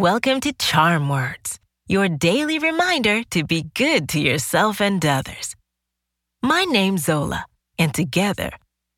[0.00, 5.54] Welcome to Charm Words, your daily reminder to be good to yourself and others.
[6.42, 7.44] My name's Zola,
[7.78, 8.48] and together,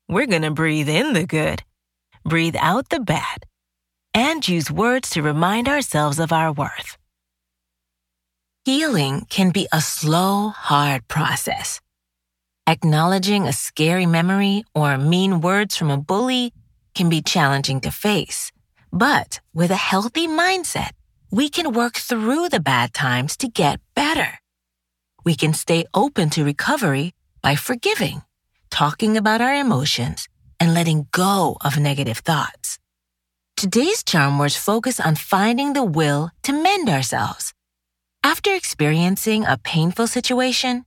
[0.07, 1.61] we're going to breathe in the good,
[2.23, 3.43] breathe out the bad,
[4.13, 6.97] and use words to remind ourselves of our worth.
[8.63, 11.81] Healing can be a slow, hard process.
[12.65, 16.53] Acknowledging a scary memory or mean words from a bully
[16.95, 18.53] can be challenging to face.
[18.93, 20.91] But with a healthy mindset,
[21.31, 24.37] we can work through the bad times to get better.
[25.25, 28.21] We can stay open to recovery by forgiving,
[28.69, 30.29] talking about our emotions,
[30.59, 32.77] and letting go of negative thoughts.
[33.57, 37.51] Today's charm words focus on finding the will to mend ourselves.
[38.23, 40.85] After experiencing a painful situation,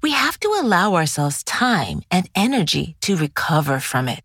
[0.00, 4.24] we have to allow ourselves time and energy to recover from it.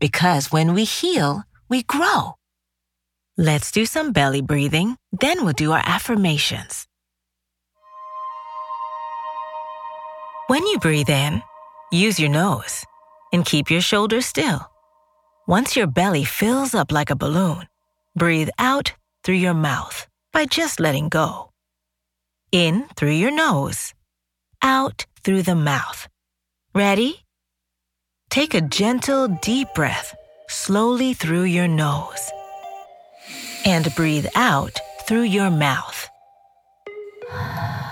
[0.00, 2.34] Because when we heal, we grow.
[3.36, 6.86] Let's do some belly breathing, then we'll do our affirmations.
[10.46, 11.42] When you breathe in,
[11.90, 12.84] use your nose
[13.32, 14.60] and keep your shoulders still.
[15.46, 17.66] Once your belly fills up like a balloon,
[18.14, 21.50] breathe out through your mouth by just letting go.
[22.52, 23.92] In through your nose,
[24.62, 26.08] out through the mouth.
[26.74, 27.24] Ready?
[28.30, 30.14] Take a gentle, deep breath
[30.48, 32.30] slowly through your nose
[33.64, 36.08] and breathe out through your mouth.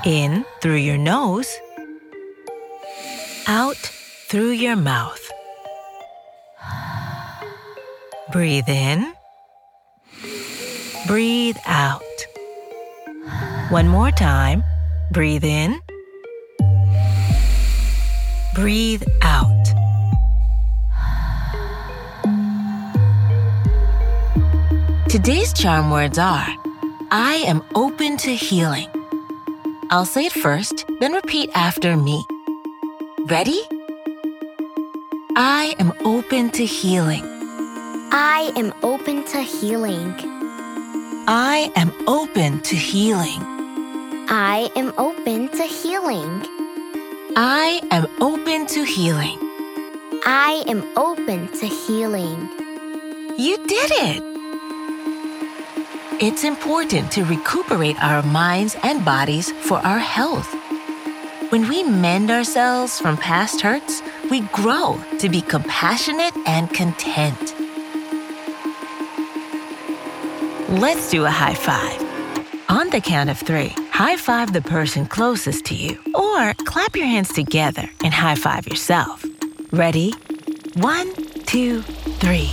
[0.04, 1.52] In through your nose,
[3.46, 3.76] out
[4.28, 5.30] through your mouth.
[8.32, 9.12] Breathe in,
[11.06, 12.02] breathe out.
[13.70, 14.62] One more time.
[15.10, 15.80] Breathe in,
[18.54, 19.63] breathe out.
[25.14, 26.48] Today's charm words are
[27.12, 28.88] I am open to healing.
[29.88, 32.24] I'll say it first, then repeat after me.
[33.26, 33.62] Ready?
[35.36, 37.22] I am open to healing.
[38.10, 40.16] I am open to healing.
[41.28, 43.40] I am open to healing.
[44.28, 46.42] I am open to healing.
[47.36, 49.38] I am open to healing.
[50.26, 52.48] I am open to healing.
[53.38, 54.33] You did it!
[56.20, 60.54] It's important to recuperate our minds and bodies for our health.
[61.50, 67.54] When we mend ourselves from past hurts, we grow to be compassionate and content.
[70.68, 72.00] Let's do a high five.
[72.68, 77.06] On the count of three, high five the person closest to you, or clap your
[77.06, 79.24] hands together and high five yourself.
[79.72, 80.12] Ready?
[80.74, 81.12] One,
[81.44, 82.52] two, three.